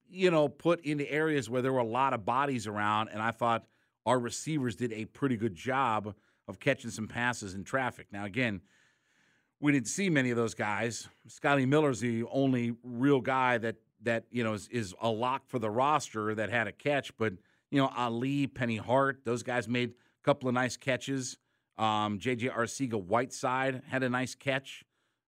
[0.07, 3.31] you know, put into areas where there were a lot of bodies around, and I
[3.31, 3.65] thought
[4.05, 6.13] our receivers did a pretty good job
[6.47, 8.07] of catching some passes in traffic.
[8.11, 8.61] Now, again,
[9.59, 11.09] we didn't see many of those guys.
[11.27, 15.59] Scotty Miller's the only real guy that that you know is, is a lock for
[15.59, 17.15] the roster that had a catch.
[17.17, 17.33] But
[17.71, 21.37] you know, Ali, Penny Hart, those guys made a couple of nice catches.
[21.77, 24.83] Um, JJ Arcega Whiteside had a nice catch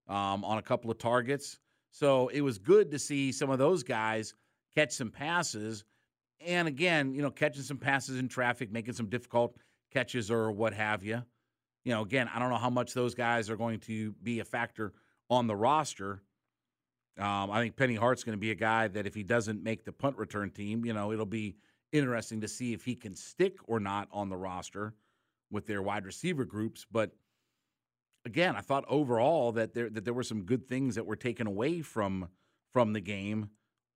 [0.08, 1.60] um, on a couple of targets.
[1.92, 4.34] So it was good to see some of those guys
[4.76, 5.84] catch some passes.
[6.40, 9.58] And again, you know, catching some passes in traffic, making some difficult
[9.92, 11.24] catches or what have you
[11.88, 14.44] you know, again, I don't know how much those guys are going to be a
[14.44, 14.92] factor
[15.30, 16.22] on the roster.
[17.20, 19.84] Um, I think Penny Hart's going to be a guy that if he doesn't make
[19.84, 21.56] the punt return team, you know, it'll be
[21.92, 24.94] interesting to see if he can stick or not on the roster
[25.52, 26.86] with their wide receiver groups.
[26.92, 27.12] But
[28.26, 31.48] again, I thought overall that there that there were some good things that were taken
[31.48, 32.30] away from
[32.74, 33.50] from the game,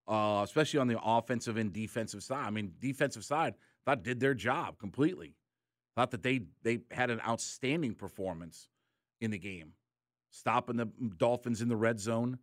[0.08, 2.46] uh, especially on the offensive and defensive side.
[2.46, 5.36] I mean, defensive side, I thought did their job completely.
[5.96, 8.70] Thought that they they had an outstanding performance
[9.20, 9.74] in the game,
[10.32, 12.40] stopping the Dolphins in the red zone.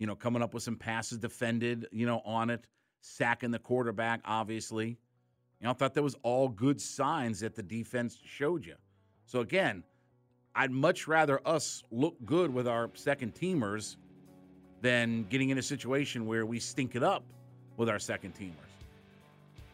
[0.00, 1.86] You know, coming up with some passes defended.
[1.92, 2.66] You know, on it,
[3.00, 4.20] sacking the quarterback.
[4.24, 8.74] Obviously, you know, I thought that was all good signs that the defense showed you.
[9.26, 9.84] So again,
[10.54, 13.96] I'd much rather us look good with our second teamers
[14.80, 17.22] than getting in a situation where we stink it up
[17.76, 18.70] with our second teamers.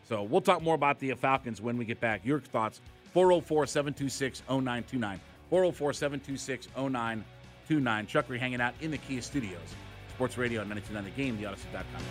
[0.09, 2.25] So we'll talk more about the Falcons when we get back.
[2.25, 2.81] Your thoughts
[3.13, 5.21] 404 726 0929.
[5.51, 8.07] 404 726 0929.
[8.07, 9.75] Chuckery hanging out in the Kia studios.
[10.17, 12.03] Sports Radio on 929 The Game, the Audacy.com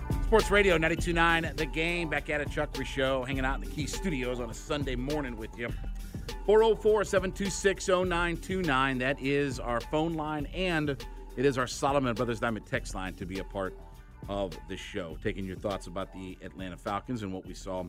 [0.00, 0.24] app.
[0.24, 2.08] Sports Radio 929 The Game.
[2.08, 5.36] Back at a Chuckery Show, hanging out in the Kia Studios on a Sunday morning
[5.36, 5.68] with you.
[6.46, 8.96] 404 726 0929.
[8.96, 10.96] That is our phone line, and
[11.36, 13.76] it is our Solomon Brothers Diamond text line to be a part
[14.30, 17.84] of the show, taking your thoughts about the Atlanta Falcons and what we saw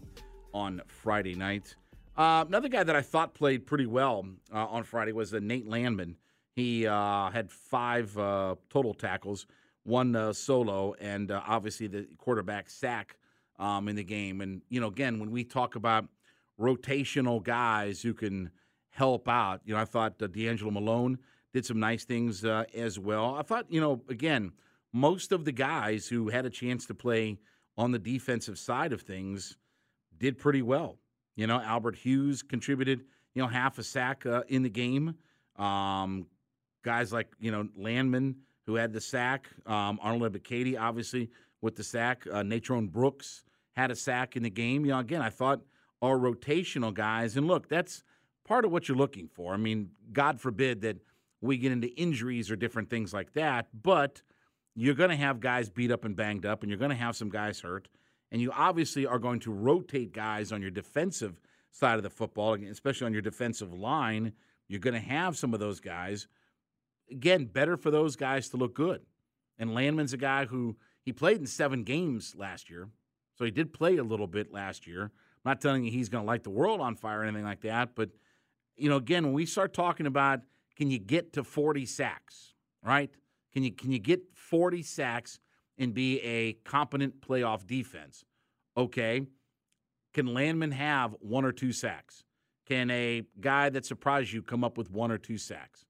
[0.54, 1.74] on Friday night.
[2.18, 5.68] Uh, another guy that I thought played pretty well uh, on Friday was uh, Nate
[5.68, 6.18] Landman.
[6.54, 9.48] He uh, had five uh, total tackles,
[9.84, 13.18] one uh, solo, and obviously the quarterback sack
[13.58, 14.42] um, in the game.
[14.42, 16.06] And, you know, again, when we talk about
[16.60, 18.52] rotational guys who can
[18.90, 21.18] help out, you know, I thought DeAngelo Malone
[21.54, 23.36] did some nice things as well.
[23.36, 24.52] I thought, you know, again,
[24.92, 27.40] most of the guys who had a chance to play
[27.78, 29.58] on the defensive side of things
[30.18, 30.98] did pretty well.
[31.42, 35.16] You know, Albert Huggins contributed, you know, half a sack uh, in the game.
[35.56, 36.28] Um,
[36.84, 38.36] guys like, you know, Landman,
[38.68, 42.28] who had the sack, um, Arnold Ebiketie, obviously, with the sack.
[42.32, 43.44] Uh, Natrone Brooks
[43.76, 44.86] had a sack in the game.
[44.86, 45.62] You know, again, I thought
[46.04, 48.04] our rotational guys, and look, that's
[48.48, 49.56] part of what you're looking for.
[49.56, 50.98] I mean, God forbid that
[51.42, 54.22] we get into injuries or different things like that, but
[54.76, 57.16] you're going to have guys beat up and banged up, and you're going to have
[57.16, 57.88] some guys hurt,
[58.32, 61.40] and you obviously are going to rotate guys on your defensive
[61.72, 64.34] side of the football, especially on your defensive line.
[64.68, 66.28] You're going to have some of those guys.
[67.10, 69.02] Again, better for those guys to look good.
[69.60, 72.90] And Landman's a guy who he played in seven games last year,
[73.38, 75.04] so he did play a little bit last year.
[75.04, 77.62] I'm not telling you he's going to light the world on fire or anything like
[77.62, 78.10] that, but
[78.78, 80.42] you know, again, when we start talking about
[80.76, 83.12] can you get to 40 sacks, right?
[83.54, 85.40] Can you can you get 40 sacks
[85.78, 88.26] and be a competent playoff defense?
[88.78, 89.22] Okay.
[90.14, 92.24] Can Landman have one or two sacks?
[92.68, 95.86] Can a guy that surprised you come up with one or two sacks?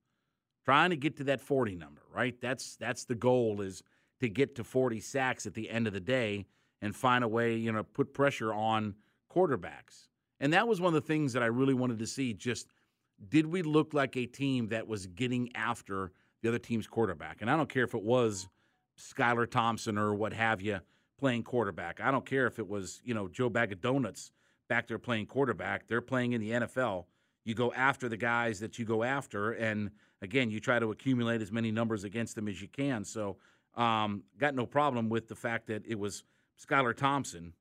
[0.66, 2.40] Trying to get to that 40 number, right?
[2.40, 3.84] That's that's the goal is
[4.20, 6.46] to get to 40 sacks at the end of the day
[6.82, 8.96] and find a way, you know, put pressure on
[9.32, 10.08] quarterbacks.
[10.40, 12.68] And that was one of the things that I really wanted to see just
[13.30, 17.42] did we look like a team that was getting after the other team's quarterback?
[17.42, 18.48] And I don't care if it was
[19.02, 20.80] Skylar Thompson or what have you
[21.18, 22.02] playing quarterback.
[22.02, 24.32] I don't care if it was, you know, Joe Bag of Donuts
[24.68, 25.88] back there playing quarterback.
[25.88, 27.06] They're playing in the NFL.
[27.44, 31.42] You go after the guys that you go after, and again, you try to accumulate
[31.42, 33.04] as many numbers against them as you can.
[33.04, 33.38] So,
[33.76, 36.24] um, got no problem with the fact that it was
[36.60, 37.54] Skylar Thompson.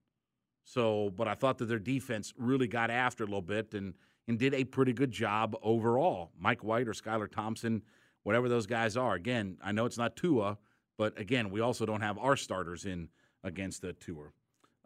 [0.65, 3.95] So, but I thought that their defense really got after a little bit and
[4.29, 6.31] and did a pretty good job overall.
[6.39, 7.83] Mike White or Skylar Thompson,
[8.23, 9.15] whatever those guys are.
[9.15, 10.57] Again, I know it's not Tua,
[11.01, 13.09] but again, we also don't have our starters in
[13.43, 14.35] against the tour.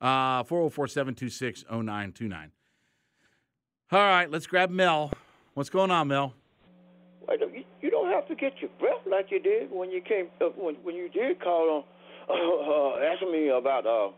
[0.01, 2.53] Uh, 404 726 0929.
[3.91, 5.11] All right, let's grab Mel.
[5.55, 6.33] What's going on, Mel?
[7.27, 7.41] Wait,
[7.83, 10.77] you, don't have to get your breath like you did when you came uh, when
[10.85, 11.83] when you did call
[12.31, 13.85] on uh, uh, asking me about.
[13.85, 14.15] Uh,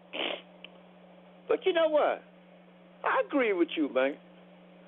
[1.48, 2.22] but you know what?
[3.04, 4.16] I agree with you, man.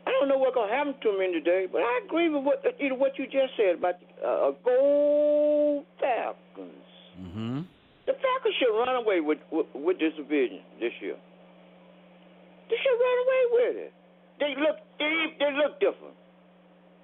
[0.06, 2.90] I don't know what's gonna happen to me today, but I agree with what you
[2.90, 6.84] know, what you just said about uh, gold Falcons.
[7.20, 7.60] Mm-hmm.
[8.06, 11.16] The Falcons should run away with, with with this division this year.
[12.70, 13.92] They should run away with it.
[14.40, 16.14] They look they they look different.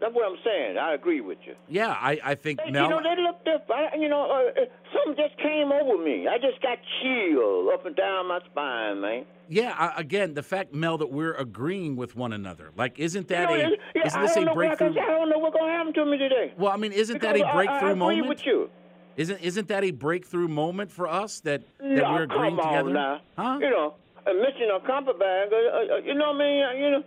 [0.00, 0.76] That's what I'm saying.
[0.76, 1.54] I agree with you.
[1.68, 2.84] Yeah, I, I think They- Mel.
[2.84, 3.70] You know, they look different.
[3.70, 6.26] I, you know, uh, uh, something just came over me.
[6.28, 9.24] I just got chill up and down my spine, man.
[9.48, 12.70] yeah, I, again, the fact, Mel, that we're agreeing with one another.
[12.76, 14.90] Like, isn't that you know, a yeah, isn't this a breakthrough?
[14.90, 16.52] I don't know what's gonna happen to me today.
[16.58, 18.28] Well, I mean, isn't that Because a I- I breakthrough agree moment?
[18.28, 18.70] with you.
[19.16, 22.90] Isn't isn't that a breakthrough moment for us that that No, we're agreeing come together?
[22.90, 23.20] now.
[23.36, 23.58] Huh?
[23.60, 23.94] You know,
[24.26, 25.48] a mission a comfort bag.
[25.52, 26.62] Uh, uh, you know what I mean?
[26.64, 27.02] Uh, You know,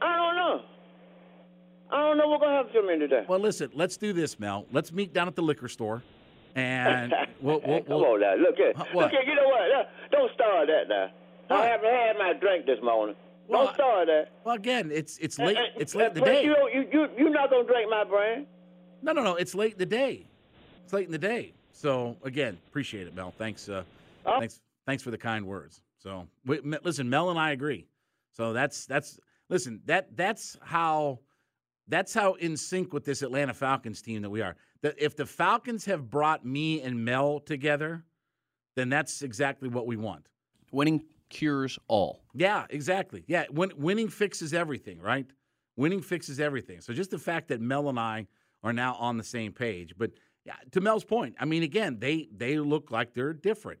[0.00, 0.62] I don't know.
[1.90, 3.24] I don't know what's gonna happen to me today.
[3.28, 4.66] Well, listen, let's do this, Mel.
[4.72, 6.02] Let's meet down at the liquor store,
[6.56, 8.72] and we'll, we'll, Come we'll on now, look here.
[8.74, 8.94] What?
[8.94, 9.60] Look here, you know what?
[9.70, 11.10] Uh, Don't start that now.
[11.48, 11.60] What?
[11.60, 13.14] I haven't had my drink this morning.
[13.46, 14.30] Well, don't start that.
[14.42, 15.56] well, again, it's it's late.
[15.56, 16.44] Uh, uh, It's late in the day.
[16.44, 18.46] You, you you you're not gonna drink my brand.
[19.02, 19.36] No, no, no.
[19.36, 20.26] It's late in the day.
[20.86, 21.52] It's late in the day.
[21.72, 23.34] So again, appreciate it, Mel.
[23.36, 23.68] Thanks.
[23.68, 23.82] Uh,
[24.24, 24.38] Oh.
[24.40, 24.60] Thanks.
[24.86, 25.82] Thanks for the kind words.
[25.98, 27.86] So we, listen, Mel and I agree.
[28.32, 29.18] So that's that's
[29.48, 31.20] listen that that's how
[31.86, 34.56] that's how in sync with this Atlanta Falcons team that we are.
[34.82, 38.04] That if the Falcons have brought me and Mel together,
[38.74, 40.26] then that's exactly what we want.
[40.72, 42.22] Winning cures all.
[42.34, 43.22] Yeah, exactly.
[43.28, 45.26] Yeah, win, winning fixes everything, right?
[45.76, 46.80] Winning fixes everything.
[46.80, 48.26] So just the fact that Mel and I
[48.64, 49.94] are now on the same page.
[49.96, 50.10] But
[50.46, 53.80] yeah, to Mel's point, I mean, again, they they look like they're different.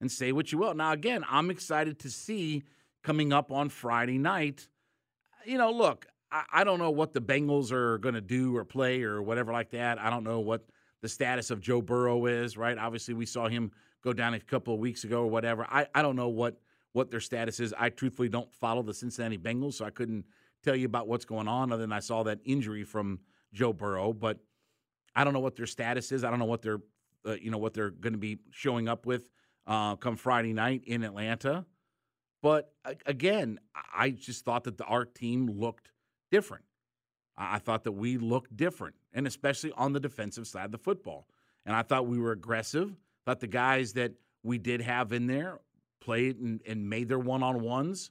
[0.00, 0.74] And say what you will.
[0.74, 2.64] Now, again, I'm excited to see
[3.02, 4.68] coming up on Friday night.
[5.46, 8.66] You know, look, I, I don't know what the Bengals are going to do or
[8.66, 9.98] play or whatever like that.
[9.98, 10.66] I don't know what
[11.00, 12.76] the status of Joe Burrow is, right?
[12.76, 13.70] Obviously, we saw him
[14.02, 15.66] go down a couple of weeks ago or whatever.
[15.70, 16.60] I, I don't know what
[16.92, 17.72] what their status is.
[17.78, 20.26] I truthfully don't follow the Cincinnati Bengals, so I couldn't
[20.62, 23.20] tell you about what's going on other than I saw that injury from
[23.52, 24.12] Joe Burrow.
[24.12, 24.38] But
[25.14, 26.24] I don't know what their status is.
[26.24, 26.80] I don't know what they're
[27.26, 29.30] uh, you know what they're going to be showing up with
[29.66, 31.64] uh, come Friday night in Atlanta.
[32.42, 32.72] But
[33.06, 33.58] again,
[33.96, 35.90] I just thought that the our team looked
[36.30, 36.64] different.
[37.36, 41.26] I thought that we looked different, and especially on the defensive side of the football.
[41.66, 42.94] And I thought we were aggressive.
[43.24, 44.12] Thought the guys that
[44.42, 45.60] we did have in there
[46.00, 48.10] played and, and made their one on ones.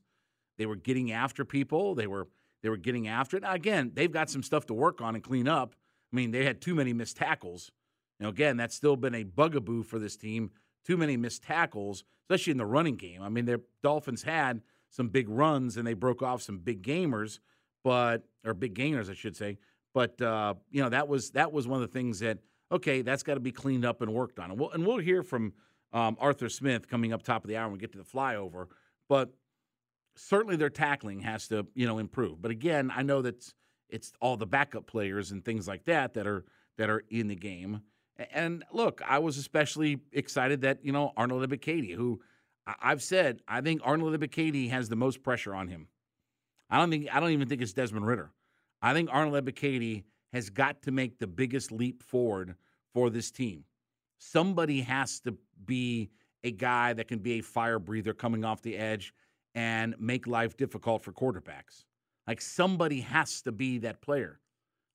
[0.57, 1.95] They were getting after people.
[1.95, 2.27] They were
[2.63, 3.43] they were getting after it.
[3.43, 5.75] Now, again, they've got some stuff to work on and clean up.
[6.13, 7.71] I mean, they had too many missed tackles,
[8.23, 10.49] know, again, that's still been a bugaboo for this team.
[10.85, 13.21] Too many missed tackles, especially in the running game.
[13.21, 17.39] I mean, the Dolphins had some big runs and they broke off some big gamers,
[17.83, 19.59] but or big gainers, I should say.
[19.93, 22.39] But uh, you know, that was that was one of the things that
[22.71, 24.51] okay, that's got to be cleaned up and worked on.
[24.51, 25.53] And we'll and we'll hear from
[25.93, 28.67] um, Arthur Smith coming up top of the hour when we get to the flyover.
[29.07, 29.31] But
[30.15, 32.41] certainly their tackling has to you know improve.
[32.41, 33.53] But again, I know that
[33.93, 36.43] it's all the backup players and things like that that are
[36.77, 37.81] that are in the game.
[38.33, 42.19] And look, I was especially excited that you know Arnold Ebiketie, who
[42.81, 45.87] I've said I think Arnold Ebiketie has the most pressure on him.
[46.69, 48.31] I don't think I don't even think it's Desmond Ridder.
[48.81, 52.55] I think Arnold Ebiketie has got to make the biggest leap forward
[52.93, 53.63] for this team.
[54.17, 56.09] Somebody has to be
[56.43, 59.13] a guy that can be a fire breather coming off the edge
[59.55, 61.85] and make life difficult for quarterbacks.
[62.27, 64.39] Like somebody has to be that player.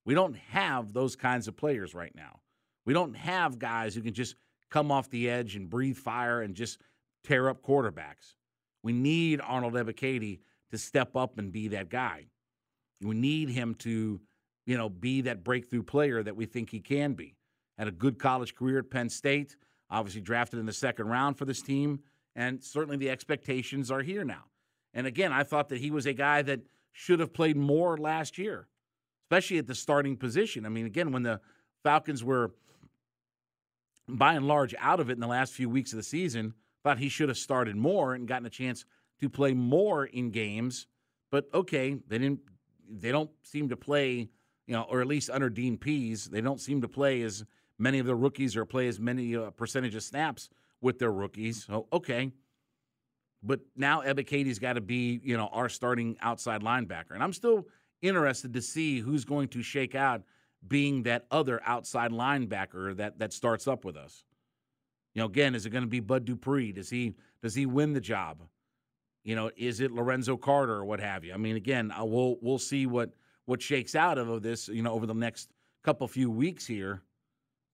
[0.05, 2.41] We don't have those kinds of players right now.
[2.87, 4.37] We don't have guys who can just
[4.70, 6.81] come off the edge and breathe fire and just
[7.24, 8.35] tear up quarterbacks.
[8.83, 12.26] We need Arnold Ebiketie to step up and be that guy.
[13.03, 14.20] We need him to,
[14.66, 17.37] you know, be that breakthrough player that we think he can be.
[17.76, 19.57] Had a good college career at Penn State,
[19.91, 22.01] obviously drafted in the second round for this team,
[22.35, 24.45] and certainly the expectations are here now.
[24.95, 26.61] And again, I thought that he was a guy that
[26.93, 28.68] should have played more last year,
[29.24, 30.66] especially at the starting position.
[30.66, 31.41] I mean, again, when the
[31.82, 32.53] Falcons were
[34.09, 36.99] by and large out of it in the last few weeks of the season, thought
[36.99, 38.84] he should have started more and gotten a chance
[39.20, 40.86] to play more in games.
[41.30, 42.41] But okay, they didn't.
[42.91, 44.30] They don't seem to play,
[44.66, 47.45] you know, or at least under Dean Pees, they don't seem to play as
[47.78, 50.49] many of their rookies or play as many uh, percentage of snaps
[50.80, 51.64] with their rookies.
[51.64, 52.32] So okay,
[53.43, 57.12] but now Ebiketie's got to be, you know, our starting outside linebacker.
[57.12, 57.66] And I'm still
[58.03, 60.22] interested to see who's going to shake out
[60.66, 64.24] being that other outside linebacker that that starts up with us.
[65.14, 66.72] You know, again, is it going to be Bud Dupree?
[66.72, 68.43] Does he does he win the job?
[69.24, 71.32] You know, is it Lorenzo Carter or what have you?
[71.32, 73.11] I mean, again, we'll we'll see what
[73.45, 74.68] what shakes out of this.
[74.68, 75.51] You know, over the next
[75.84, 77.03] couple few weeks here.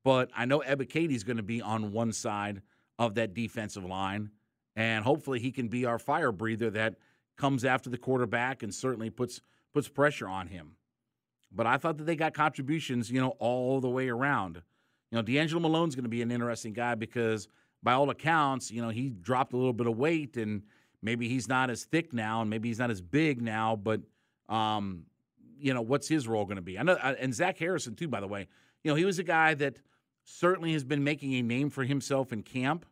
[0.04, 2.60] But I know Ebiketie's going to be on one side
[2.98, 4.30] of that defensive line
[4.76, 6.96] and hopefully he can be our fire breather that
[7.36, 9.40] comes after the quarterback and certainly puts
[9.72, 10.76] puts pressure on him.
[11.50, 14.62] But I thought that they got contributions, you know, all the way around.
[15.10, 17.48] You know, DeAngelo Malone's going to be an interesting guy because
[17.82, 20.62] by all accounts, you know, he dropped a little bit of weight and
[21.02, 24.00] maybe he's not as thick now and maybe he's not as big now, but
[24.48, 25.04] um,
[25.58, 26.78] you know, what's his role going to be?
[26.78, 28.48] I know, uh, and Zach Harrison too, by the way.
[28.82, 29.78] You know, he was a guy that
[30.24, 32.86] certainly has been making a name for himself in camp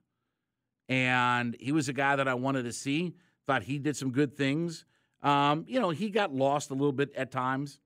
[0.92, 3.14] and he was a guy that I wanted to see.
[3.46, 4.84] Thought he did some good things.
[5.22, 7.80] Um, you know, he got lost a little bit at times.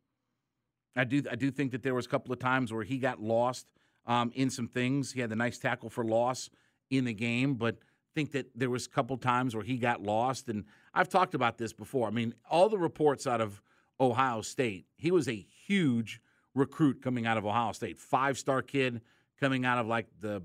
[0.97, 3.23] I do I do think that there was a couple of times where he got
[3.23, 3.71] lost
[4.07, 5.13] um, in some things.
[5.13, 6.51] He had the nice tackle for loss
[6.91, 7.77] in the game, but
[8.13, 10.49] think that there was a couple of times where he got lost.
[10.49, 12.09] And I've talked about this before.
[12.09, 13.63] I mean, all the reports out of
[14.01, 16.21] Ohio State, he was a huge
[16.55, 19.01] recruit coming out of Ohio State, five star kid
[19.39, 20.43] coming out of like the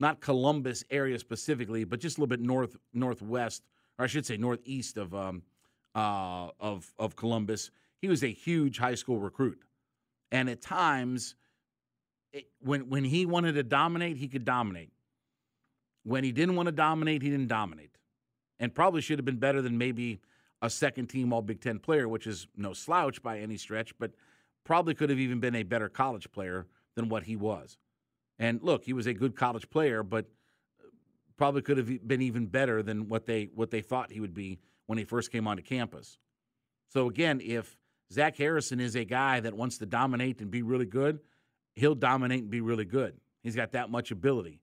[0.00, 3.62] not Columbus area specifically, but just a little bit north northwest,
[3.98, 5.42] or I should say northeast of um,
[5.94, 7.70] uh, of of Columbus.
[8.00, 9.60] He was a huge high school recruit,
[10.30, 11.34] and at times,
[12.32, 14.92] it, when when he wanted to dominate, he could dominate.
[16.04, 17.98] When he didn't want to dominate, he didn't dominate,
[18.60, 20.20] and probably should have been better than maybe
[20.62, 24.12] a second team All Big Ten player, which is no slouch by any stretch, but
[24.64, 27.78] probably could have even been a better college player than what he was.
[28.38, 30.26] And look, he was a good college player, but
[31.36, 34.58] probably could have been even better than what they what they thought he would be
[34.86, 36.18] when he first came onto campus.
[36.88, 37.76] So again, if
[38.12, 41.20] Zach Harrison is a guy that wants to dominate and be really good,
[41.74, 43.14] he'll dominate and be really good.
[43.42, 44.60] He's got that much ability.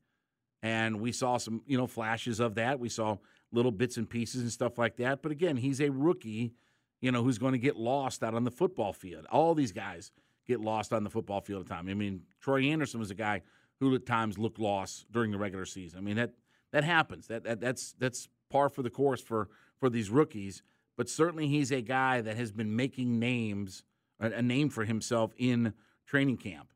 [0.63, 2.79] And we saw some, you know, flashes of that.
[2.79, 3.17] We saw
[3.51, 5.21] little bits and pieces and stuff like that.
[5.21, 6.53] But again, he's a rookie,
[7.01, 9.25] you know, who's going to get lost out on the football field.
[9.31, 10.11] All these guys
[10.47, 11.87] get lost on the football field at time.
[11.87, 13.43] I mean, Troy Andersen was a guy
[13.79, 15.99] who at times look lost during the regular season.
[15.99, 16.33] I mean that
[16.71, 17.27] that happens.
[17.27, 19.49] That, that that's that's par for the course for
[19.79, 20.61] for these rookies.
[20.97, 23.83] But certainly he's a guy that has been making names
[24.19, 25.73] a, name for himself in
[26.05, 26.71] training camp,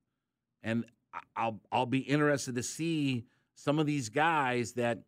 [0.61, 0.85] and
[1.35, 3.25] I'll I'll be interested to see
[3.55, 5.03] some of these guys that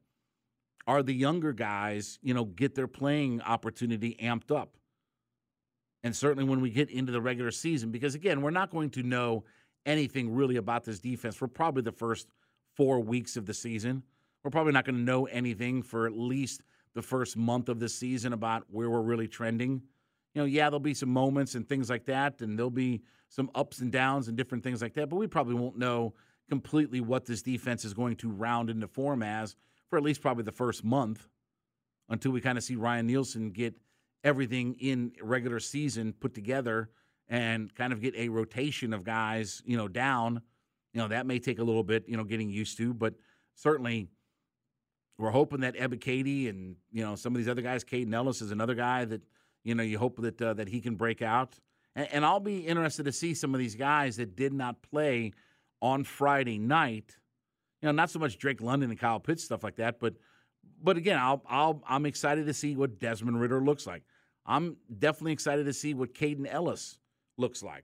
[0.87, 4.75] are the younger guys, you know, get their playing opportunity amped up.
[6.03, 9.03] And certainly when we get into the regular season, because again, we're not going to
[9.03, 9.43] know
[9.85, 12.27] anything really about this defense for probably the first
[12.75, 14.03] four weeks of the season.
[14.43, 16.61] We're probably not going to know anything for at least
[16.93, 19.81] the first month of the season about where we're really trending.
[20.33, 23.49] You know, yeah, there'll be some moments and things like that, and there'll be some
[23.55, 26.13] ups and downs and different things like that, but we probably won't know
[26.49, 29.55] completely what this defense is going to round into form as
[29.89, 31.29] for at least probably the first month
[32.09, 33.73] until we kind of see Ryan Nielsen get
[34.23, 36.89] everything in regular season put together
[37.31, 40.41] and kind of get a rotation of guys, you know, down.
[40.93, 43.13] You know, that may take a little bit, you know, getting used to, but
[43.55, 44.09] certainly
[45.17, 48.51] we're hoping that Ebiketie and, you know, some of these other guys, Kaden Elliss is
[48.51, 49.21] another guy that,
[49.63, 51.57] you know, you hope that uh, that he can break out.
[51.95, 55.31] And, and I'll be interested to see some of these guys that did not play
[55.81, 57.15] on Friday night.
[57.81, 60.15] You know, not so much Drake London and Kyle Pitts stuff like that, but
[60.83, 64.03] but again, I'll, I'll I'm excited to see what Desmond Ridder looks like.
[64.45, 66.97] I'm definitely excited to see what Kaden Elliss
[67.41, 67.83] looks like.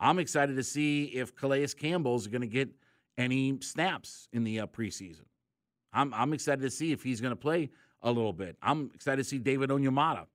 [0.00, 2.70] I'm excited to see if Calais Campbell is going to get
[3.18, 5.26] any snaps in the uh, preseason.
[5.92, 7.70] I'm I'm excited to see if he's going to play
[8.02, 8.56] a little bit.
[8.62, 10.26] I'm excited to see David Onyemata.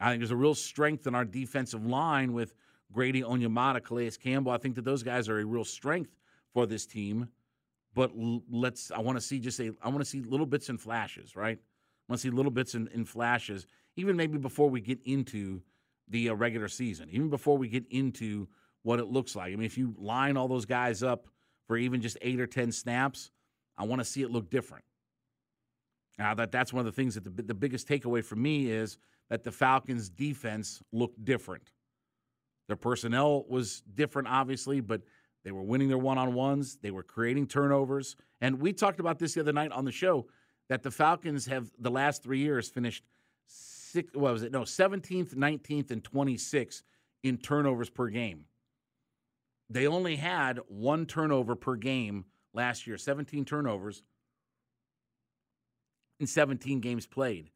[0.00, 2.54] I think there's a real strength in our defensive line with
[2.90, 4.52] Grady Onyemata, Calais Campbell.
[4.52, 6.16] I think that those guys are a real strength
[6.52, 7.28] for this team.
[7.94, 8.10] But
[8.50, 11.36] let's I want to see just a I want to see little bits and flashes,
[11.36, 11.58] right?
[11.58, 13.66] I want to see little bits and flashes,
[13.96, 15.62] even maybe before we get into
[16.08, 18.48] the uh, regular season, even before we get into
[18.82, 19.52] what it looks like.
[19.52, 21.28] I mean, if you line all those guys up
[21.66, 23.30] for even just eight or ten snaps,
[23.78, 24.84] I want to see it look different.
[26.18, 28.98] Now that that's one of the things that the, the biggest takeaway for me is
[29.30, 31.72] that the Falcons' defense looked different.
[32.68, 35.02] Their personnel was different, obviously, but
[35.44, 36.78] they were winning their one on ones.
[36.80, 38.16] They were creating turnovers.
[38.40, 40.26] And we talked about this the other night on the show
[40.68, 43.04] that the Falcons have the last three years finished
[43.94, 44.52] six, what was it?
[44.52, 46.82] No, 17th, 19th, and 26th
[47.22, 48.44] in turnovers per game.
[49.70, 54.02] They only had one turnover per game last year, 17 turnovers
[56.20, 57.50] in 17 games played.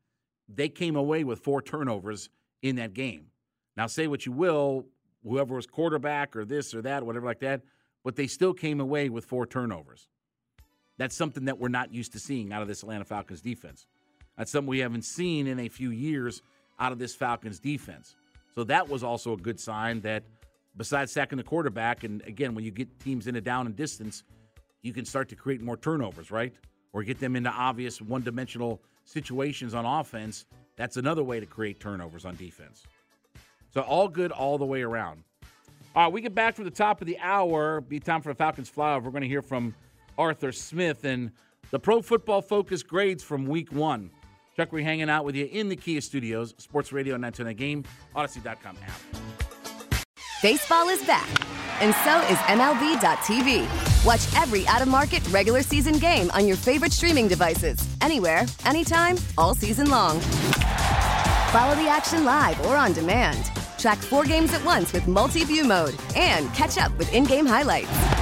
[0.49, 2.30] They came away with four turnovers
[2.62, 3.26] in that game.
[3.76, 4.86] Now, say what you will,
[5.22, 7.62] whoever was quarterback or this or that, whatever like that,
[8.05, 10.09] but they still came away with four turnovers.
[10.97, 13.86] That's something that we're not used to seeing out of this Atlanta Falcons defense.
[14.39, 16.41] That's something we haven't seen in a few years
[16.78, 18.14] out of this Falcons defense.
[18.55, 20.22] So that was also a good sign that
[20.76, 24.22] besides sacking the quarterback, and again, when you get teams in a down and distance,
[24.82, 26.55] you can start to create more turnovers, right?
[26.93, 30.47] Or get them into obvious one dimensional situations on offense.
[30.76, 32.84] That's another way to create turnovers on defense.
[33.74, 35.24] So all good all the way around.
[35.97, 37.80] All right, we get back from the top of the hour.
[37.80, 39.03] Be time for the Falcons flyover.
[39.03, 39.74] We're going to hear from
[40.16, 41.32] Arthur Smith and
[41.70, 44.11] the Pro Football Focus grades from Week One.
[44.59, 47.85] Chuck, we're hanging out with you in the Kia Studios, Sports Radio 929 Game,
[48.17, 50.03] Audacy.com app.
[50.43, 51.29] Baseball is back,
[51.81, 53.65] and so is MLB.tv.
[54.05, 59.17] Watch every out of market regular season game on your favorite streaming devices, anywhere, anytime,
[59.37, 60.19] all season long.
[61.53, 63.53] Follow the action live or on demand.
[63.79, 67.47] Track four games at once with multi view mode and catch up with in game
[67.47, 68.18] highlights.